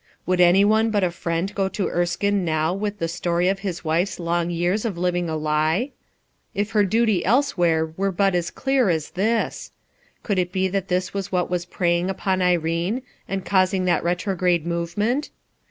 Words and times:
Would 0.25 0.41
any 0.41 0.65
one 0.65 0.89
but 0.89 1.03
a 1.03 1.11
fiend 1.11 1.53
go 1.53 1.69
to 1.69 1.87
Erskine 1.87 2.43
now 2.43 2.73
with 2.73 2.97
the 2.97 3.07
story 3.07 3.47
of 3.49 3.59
his 3.59 3.85
wife's 3.85 4.19
long 4.19 4.49
years 4.49 4.83
of 4.83 4.97
living 4.97 5.29
a 5.29 5.35
lie! 5.35 5.91
If 6.55 6.71
her 6.71 6.83
duty 6.83 7.23
else 7.23 7.55
where 7.55 7.85
were 7.85 8.11
but 8.11 8.33
as 8.33 8.49
clear 8.49 8.89
as 8.89 9.11
this 9.11 9.69
I 9.69 10.17
Could 10.25 10.39
it 10.39 10.51
be 10.51 10.67
that 10.69 10.87
tliis 10.87 11.13
was 11.13 11.31
what 11.31 11.51
was 11.51 11.65
preying 11.67 12.09
upon 12.09 12.41
Irene 12.41 13.03
and 13.27 13.45
346 13.45 13.45
RUTH 13.45 13.45
ERSKINE'S 13.45 13.45
SON 13.45 13.51
causing 13.51 13.85
that 13.85 14.03
retrograde 14.03 14.65
movement? 14.65 15.29